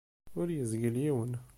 Ur 0.39 0.47
izgil 0.49 0.95
yiwen. 1.03 1.33